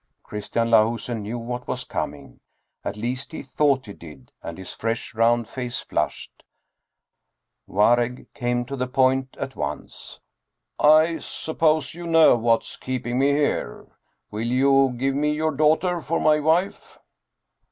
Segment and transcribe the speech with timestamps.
[0.23, 2.39] Christian Lahusen knew what was com 22 Dietrich Theden ing.
[2.89, 6.43] At least, he thought he did, and his fresh round face flushed.
[7.69, 10.19] Waregg came to the point at once."
[10.79, 13.85] I suppose you know what's keeping me here?
[14.31, 16.97] Will you give me your daughter for my wife